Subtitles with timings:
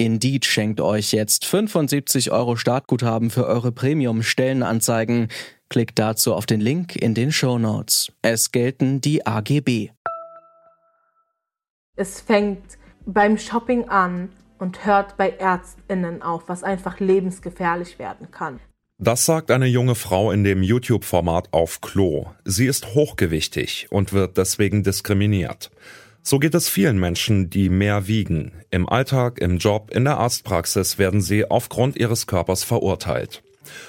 [0.00, 5.26] Indeed schenkt euch jetzt 75 Euro Startguthaben für eure Premium-Stellenanzeigen.
[5.68, 8.12] Klickt dazu auf den Link in den Show Notes.
[8.22, 9.90] Es gelten die AGB.
[11.96, 14.28] Es fängt beim Shopping an
[14.60, 18.60] und hört bei Ärztinnen auf, was einfach lebensgefährlich werden kann.
[18.98, 22.26] Das sagt eine junge Frau in dem YouTube-Format auf Klo.
[22.44, 25.70] Sie ist hochgewichtig und wird deswegen diskriminiert.
[26.28, 28.52] So geht es vielen Menschen, die mehr wiegen.
[28.70, 33.42] Im Alltag, im Job, in der Arztpraxis werden sie aufgrund ihres Körpers verurteilt.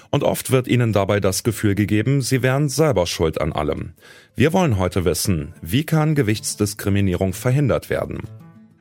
[0.09, 3.91] Und oft wird ihnen dabei das Gefühl gegeben, sie wären selber schuld an allem.
[4.38, 8.22] Wir wollen heute wissen, wie kann Gewichtsdiskriminierung verhindert werden?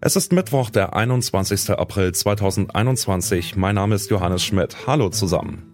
[0.00, 1.70] Es ist Mittwoch, der 21.
[1.70, 3.56] April 2021.
[3.56, 4.86] Mein Name ist Johannes Schmidt.
[4.86, 5.67] Hallo zusammen.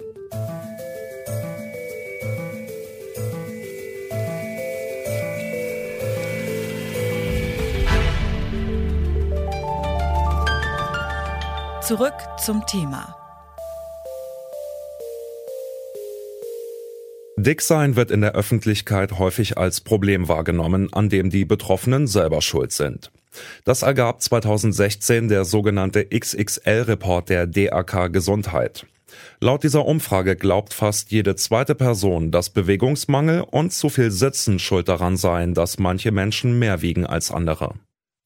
[11.87, 13.15] Zurück zum Thema.
[17.37, 22.73] Dicksein wird in der Öffentlichkeit häufig als Problem wahrgenommen, an dem die Betroffenen selber schuld
[22.73, 23.13] sind.
[23.65, 28.87] Das ergab 2016 der sogenannte XXL-Report der DAK Gesundheit.
[29.41, 34.89] Laut dieser Umfrage glaubt fast jede zweite Person, dass Bewegungsmangel und zu viel Sitzen schuld
[34.89, 37.75] daran seien, dass manche Menschen mehr wiegen als andere.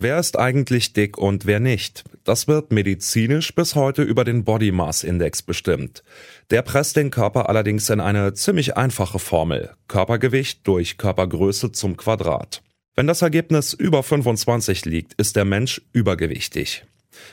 [0.00, 2.04] Wer ist eigentlich dick und wer nicht?
[2.22, 6.04] Das wird medizinisch bis heute über den Body Mass Index bestimmt.
[6.50, 9.74] Der presst den Körper allerdings in eine ziemlich einfache Formel.
[9.88, 12.62] Körpergewicht durch Körpergröße zum Quadrat.
[12.94, 16.84] Wenn das Ergebnis über 25 liegt, ist der Mensch übergewichtig.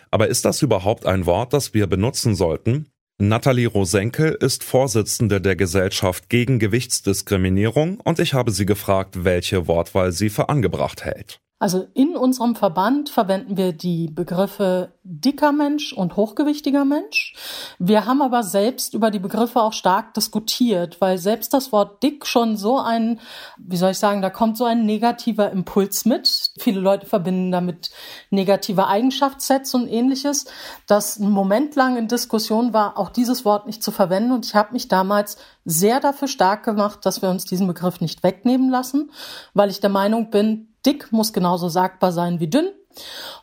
[0.10, 2.88] Aber ist das überhaupt ein Wort, das wir benutzen sollten?
[3.20, 10.12] Nathalie Rosenke ist Vorsitzende der Gesellschaft gegen Gewichtsdiskriminierung und ich habe sie gefragt, welche Wortwahl
[10.12, 11.40] sie für angebracht hält.
[11.58, 17.34] Also in unserem Verband verwenden wir die Begriffe dicker Mensch und hochgewichtiger Mensch.
[17.80, 22.26] Wir haben aber selbst über die Begriffe auch stark diskutiert, weil selbst das Wort dick
[22.26, 23.22] schon so ein,
[23.58, 26.52] wie soll ich sagen, da kommt so ein negativer Impuls mit.
[26.60, 27.90] Viele Leute verbinden damit
[28.32, 30.46] negative Eigenschaftssets und ähnliches,
[30.88, 34.34] dass ein Moment lang in Diskussion war, auch dieses Wort nicht zu verwenden.
[34.34, 38.24] Und ich habe mich damals sehr dafür stark gemacht, dass wir uns diesen Begriff nicht
[38.24, 39.12] wegnehmen lassen,
[39.54, 42.70] weil ich der Meinung bin, dick muss genauso sagbar sein wie dünn.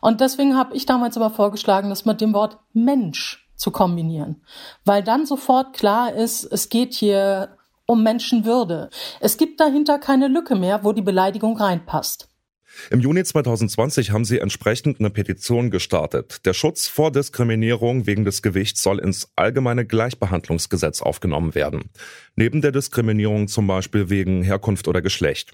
[0.01, 4.41] Und deswegen habe ich damals aber vorgeschlagen, das mit dem Wort Mensch zu kombinieren,
[4.83, 8.89] weil dann sofort klar ist, es geht hier um Menschenwürde.
[9.19, 12.29] Es gibt dahinter keine Lücke mehr, wo die Beleidigung reinpasst.
[12.89, 16.45] Im Juni 2020 haben sie entsprechend eine Petition gestartet.
[16.45, 21.91] Der Schutz vor Diskriminierung wegen des Gewichts soll ins allgemeine Gleichbehandlungsgesetz aufgenommen werden.
[22.35, 25.53] Neben der Diskriminierung zum Beispiel wegen Herkunft oder Geschlecht.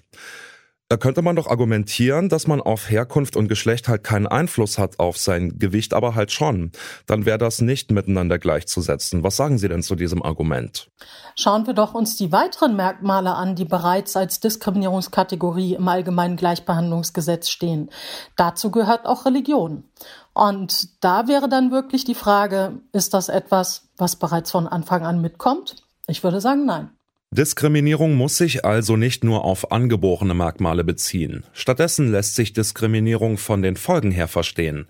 [0.90, 4.98] Da könnte man doch argumentieren, dass man auf Herkunft und Geschlecht halt keinen Einfluss hat
[4.98, 6.72] auf sein Gewicht, aber halt schon.
[7.06, 9.22] Dann wäre das nicht miteinander gleichzusetzen.
[9.22, 10.90] Was sagen Sie denn zu diesem Argument?
[11.36, 17.50] Schauen wir doch uns die weiteren Merkmale an, die bereits als Diskriminierungskategorie im allgemeinen Gleichbehandlungsgesetz
[17.50, 17.90] stehen.
[18.34, 19.84] Dazu gehört auch Religion.
[20.32, 25.20] Und da wäre dann wirklich die Frage, ist das etwas, was bereits von Anfang an
[25.20, 25.76] mitkommt?
[26.08, 26.90] Ich würde sagen, nein.
[27.32, 31.44] Diskriminierung muss sich also nicht nur auf angeborene Merkmale beziehen.
[31.52, 34.88] Stattdessen lässt sich Diskriminierung von den Folgen her verstehen.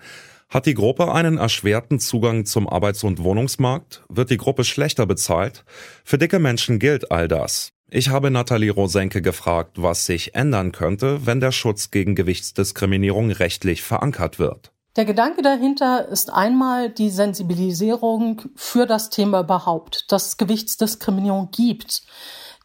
[0.49, 4.05] Hat die Gruppe einen erschwerten Zugang zum Arbeits- und Wohnungsmarkt?
[4.09, 5.65] Wird die Gruppe schlechter bezahlt?
[6.03, 7.73] Für dicke Menschen gilt all das.
[7.91, 13.83] Ich habe Nathalie Rosenke gefragt, was sich ändern könnte, wenn der Schutz gegen Gewichtsdiskriminierung rechtlich
[13.83, 14.70] verankert wird.
[14.97, 22.03] Der Gedanke dahinter ist einmal die Sensibilisierung für das Thema überhaupt, dass es Gewichtsdiskriminierung gibt.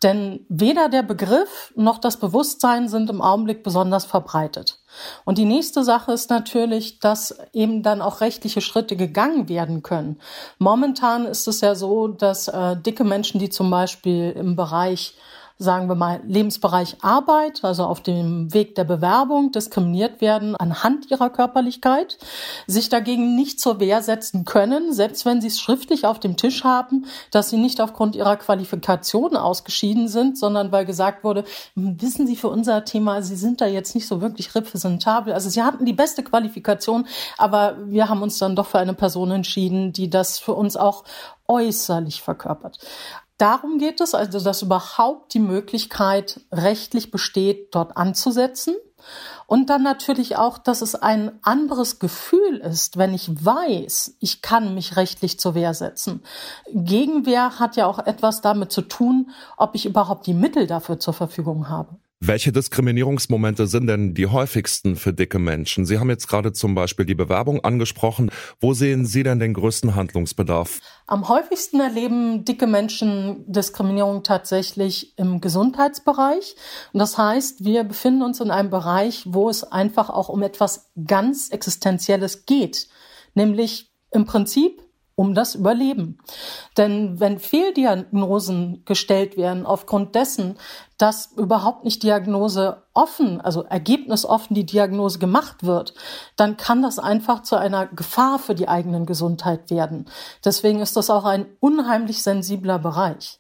[0.02, 4.80] Denn weder der Begriff noch das Bewusstsein sind im Augenblick besonders verbreitet.
[5.24, 10.20] Und die nächste Sache ist natürlich, dass eben dann auch rechtliche Schritte gegangen werden können.
[10.58, 15.16] Momentan ist es ja so, dass äh, dicke Menschen, die zum Beispiel im Bereich
[15.58, 21.30] sagen wir mal, Lebensbereich Arbeit, also auf dem Weg der Bewerbung diskriminiert werden anhand ihrer
[21.30, 22.18] Körperlichkeit,
[22.68, 26.66] sich dagegen nicht zur Wehr setzen können, selbst wenn sie es schriftlich auf dem Tisch
[26.66, 32.36] haben, dass sie nicht aufgrund ihrer Qualifikation ausgeschieden sind, sondern weil gesagt wurde, wissen Sie
[32.36, 35.34] für unser Thema, Sie sind da jetzt nicht so wirklich repräsentabel.
[35.34, 37.08] Also Sie hatten die beste Qualifikation,
[37.38, 41.04] aber wir haben uns dann doch für eine Person entschieden, die das für uns auch
[41.48, 42.80] äußerlich verkörpert.
[43.38, 48.76] Darum geht es, also dass überhaupt die Möglichkeit rechtlich besteht, dort anzusetzen.
[49.46, 54.74] Und dann natürlich auch, dass es ein anderes Gefühl ist, wenn ich weiß, ich kann
[54.74, 56.24] mich rechtlich zur Wehr setzen.
[56.74, 61.14] Gegenwehr hat ja auch etwas damit zu tun, ob ich überhaupt die Mittel dafür zur
[61.14, 62.00] Verfügung habe.
[62.22, 65.86] Welche Diskriminierungsmomente sind denn die häufigsten für dicke Menschen?
[65.86, 68.32] Sie haben jetzt gerade zum Beispiel die Bewerbung angesprochen.
[68.62, 70.80] Wo sehen Sie denn den größten Handlungsbedarf?
[71.08, 76.56] Am häufigsten erleben dicke Menschen Diskriminierung tatsächlich im Gesundheitsbereich.
[76.94, 80.92] Und das heißt, wir befinden uns in einem Bereich, wo es einfach auch um etwas
[81.06, 82.88] ganz Existenzielles geht.
[83.34, 84.85] Nämlich im Prinzip
[85.16, 86.18] um das Überleben.
[86.78, 90.58] Denn wenn Fehldiagnosen gestellt werden aufgrund dessen,
[90.98, 95.94] dass überhaupt nicht Diagnose offen, also ergebnisoffen die Diagnose gemacht wird,
[96.36, 100.06] dann kann das einfach zu einer Gefahr für die eigenen Gesundheit werden.
[100.44, 103.40] Deswegen ist das auch ein unheimlich sensibler Bereich.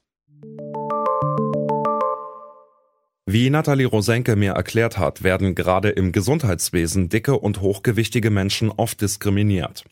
[3.27, 9.01] Wie Nathalie Rosenke mir erklärt hat, werden gerade im Gesundheitswesen dicke und hochgewichtige Menschen oft
[9.01, 9.83] diskriminiert.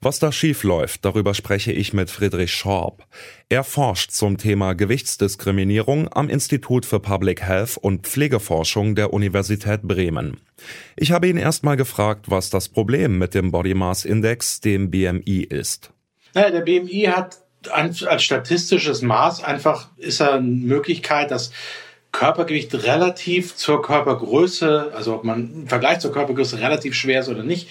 [0.00, 3.06] Was da schief läuft, darüber spreche ich mit Friedrich Schorb.
[3.48, 10.40] Er forscht zum Thema Gewichtsdiskriminierung am Institut für Public Health und Pflegeforschung der Universität Bremen.
[10.96, 15.46] Ich habe ihn erstmal gefragt, was das Problem mit dem Body Mass Index, dem BMI,
[15.48, 15.92] ist.
[16.34, 17.38] Naja, der BMI hat
[17.70, 21.52] als statistisches Maß einfach ist er eine Möglichkeit, dass
[22.10, 27.42] Körpergewicht relativ zur Körpergröße, also ob man im Vergleich zur Körpergröße relativ schwer ist oder
[27.42, 27.68] nicht,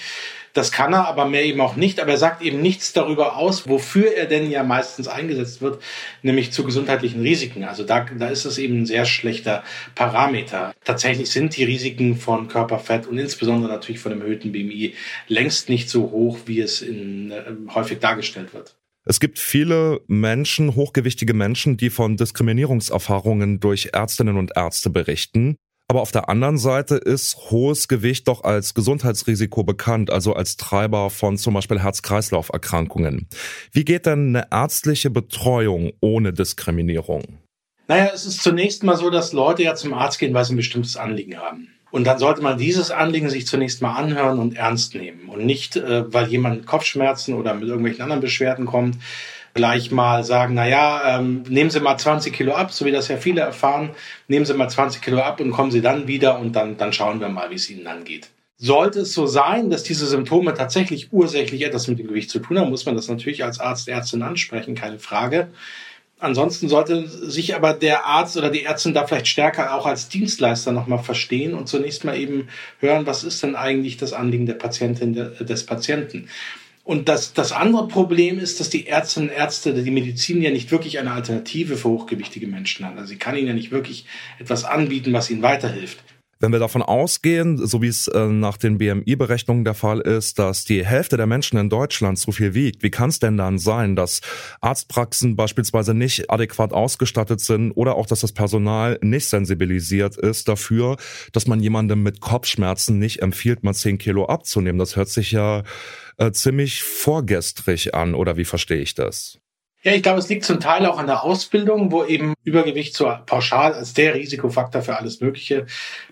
[0.53, 1.99] das kann er, aber mehr eben auch nicht.
[1.99, 5.81] Aber er sagt eben nichts darüber aus, wofür er denn ja meistens eingesetzt wird,
[6.21, 7.63] nämlich zu gesundheitlichen Risiken.
[7.63, 9.63] Also da, da ist es eben ein sehr schlechter
[9.95, 10.73] Parameter.
[10.83, 14.95] Tatsächlich sind die Risiken von Körperfett und insbesondere natürlich von dem erhöhten BMI
[15.27, 17.43] längst nicht so hoch, wie es in, äh,
[17.73, 18.75] häufig dargestellt wird.
[19.03, 25.57] Es gibt viele Menschen, hochgewichtige Menschen, die von Diskriminierungserfahrungen durch Ärztinnen und Ärzte berichten.
[25.91, 31.09] Aber auf der anderen Seite ist hohes Gewicht doch als Gesundheitsrisiko bekannt, also als Treiber
[31.09, 33.27] von zum Beispiel Herz-Kreislauf-Erkrankungen.
[33.73, 37.39] Wie geht denn eine ärztliche Betreuung ohne Diskriminierung?
[37.89, 40.55] Naja, es ist zunächst mal so, dass Leute ja zum Arzt gehen, weil sie ein
[40.55, 41.67] bestimmtes Anliegen haben.
[41.91, 45.27] Und dann sollte man dieses Anliegen sich zunächst mal anhören und ernst nehmen.
[45.27, 48.95] Und nicht, äh, weil jemand mit Kopfschmerzen oder mit irgendwelchen anderen Beschwerden kommt,
[49.53, 53.07] gleich mal sagen, na ja, ähm, nehmen Sie mal 20 Kilo ab, so wie das
[53.07, 53.91] ja viele erfahren,
[54.27, 57.19] nehmen Sie mal 20 Kilo ab und kommen Sie dann wieder und dann, dann schauen
[57.19, 58.29] wir mal, wie es Ihnen dann geht.
[58.57, 62.59] Sollte es so sein, dass diese Symptome tatsächlich ursächlich etwas mit dem Gewicht zu tun
[62.59, 65.49] haben, muss man das natürlich als Arzt, Ärztin ansprechen, keine Frage.
[66.21, 70.71] Ansonsten sollte sich aber der Arzt oder die Ärztin da vielleicht stärker auch als Dienstleister
[70.71, 72.49] nochmal verstehen und zunächst mal eben
[72.79, 76.29] hören, was ist denn eigentlich das Anliegen der Patientin, des Patienten.
[76.91, 80.71] Und das, das andere Problem ist, dass die Ärztinnen und Ärzte, die Medizin ja nicht
[80.71, 82.97] wirklich eine Alternative für hochgewichtige Menschen hat.
[82.97, 84.03] Also sie kann ihnen ja nicht wirklich
[84.39, 86.03] etwas anbieten, was ihnen weiterhilft.
[86.41, 90.65] Wenn wir davon ausgehen, so wie es äh, nach den BMI-Berechnungen der Fall ist, dass
[90.65, 93.95] die Hälfte der Menschen in Deutschland so viel wiegt, wie kann es denn dann sein,
[93.95, 94.21] dass
[94.59, 100.97] Arztpraxen beispielsweise nicht adäquat ausgestattet sind oder auch, dass das Personal nicht sensibilisiert ist dafür,
[101.31, 104.79] dass man jemandem mit Kopfschmerzen nicht empfiehlt, mal 10 Kilo abzunehmen?
[104.79, 105.61] Das hört sich ja
[106.17, 109.37] äh, ziemlich vorgestrig an, oder wie verstehe ich das?
[109.83, 113.11] Ja, ich glaube, es liegt zum Teil auch an der Ausbildung, wo eben Übergewicht so
[113.25, 115.65] pauschal als der Risikofaktor für alles Mögliche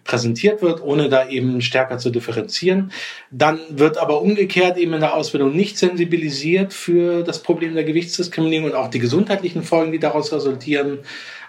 [0.04, 2.92] präsentiert wird, ohne da eben stärker zu differenzieren.
[3.30, 8.72] Dann wird aber umgekehrt eben in der Ausbildung nicht sensibilisiert für das Problem der Gewichtsdiskriminierung
[8.72, 11.00] und auch die gesundheitlichen Folgen, die daraus resultieren.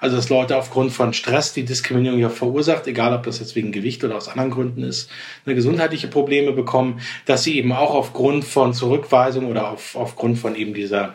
[0.01, 3.71] Also dass Leute aufgrund von Stress, die Diskriminierung ja verursacht, egal ob das jetzt wegen
[3.71, 5.11] Gewicht oder aus anderen Gründen ist,
[5.45, 10.55] eine gesundheitliche Probleme bekommen, dass sie eben auch aufgrund von Zurückweisung oder auf, aufgrund von
[10.55, 11.15] eben dieser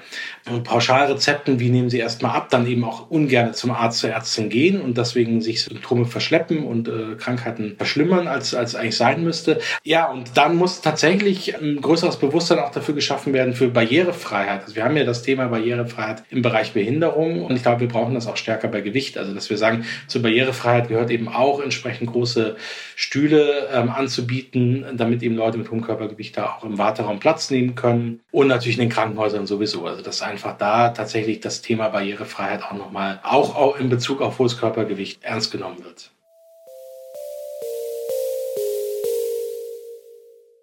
[0.96, 4.80] Pauschalrezepten, wie nehmen sie erstmal ab, dann eben auch ungern zum Arzt, zur Ärztin gehen
[4.80, 9.60] und deswegen sich Symptome verschleppen und äh, Krankheiten verschlimmern, als, als eigentlich sein müsste.
[9.84, 14.64] Ja, und dann muss tatsächlich ein größeres Bewusstsein auch dafür geschaffen werden für Barrierefreiheit.
[14.64, 18.14] Also wir haben ja das Thema Barrierefreiheit im Bereich Behinderung und ich glaube, wir brauchen
[18.14, 19.18] das auch stärker bei Gewicht.
[19.18, 22.56] Also dass wir sagen, zur Barrierefreiheit gehört eben auch entsprechend große
[22.96, 27.76] Stühle ähm, anzubieten, damit eben Leute mit hohem Körpergewicht da auch im Warteraum Platz nehmen
[27.76, 29.86] können und natürlich in den Krankenhäusern sowieso.
[29.86, 30.58] Also dass einfach
[30.94, 36.12] tatsächlich das Thema Barrierefreiheit auch nochmal, auch in Bezug auf hohes Körpergewicht ernst genommen wird.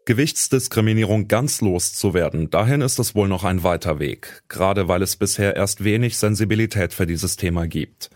[0.04, 5.54] Gewichtsdiskriminierung ganz loszuwerden, dahin ist es wohl noch ein weiter Weg, gerade weil es bisher
[5.54, 8.10] erst wenig Sensibilität für dieses Thema gibt.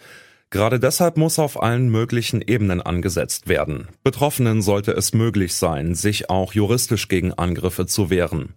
[0.51, 3.89] Gerade deshalb muss auf allen möglichen Ebenen angesetzt werden.
[4.03, 8.55] Betroffenen sollte es möglich sein, sich auch juristisch gegen Angriffe zu wehren.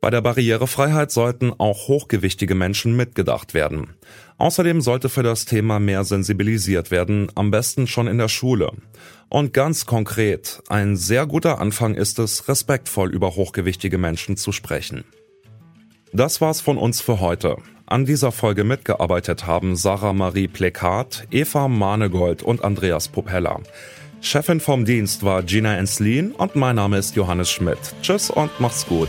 [0.00, 3.94] Bei der Barrierefreiheit sollten auch hochgewichtige Menschen mitgedacht werden.
[4.38, 8.72] Außerdem sollte für das Thema mehr sensibilisiert werden, am besten schon in der Schule.
[9.28, 15.04] Und ganz konkret, ein sehr guter Anfang ist es, respektvoll über hochgewichtige Menschen zu sprechen.
[16.12, 17.56] Das war's von uns für heute.
[17.86, 23.60] An dieser Folge mitgearbeitet haben Sarah Marie Plekat, Eva Manegold und Andreas Popella.
[24.20, 27.78] Chefin vom Dienst war Gina Enslin und mein Name ist Johannes Schmidt.
[28.02, 29.08] Tschüss und macht's gut.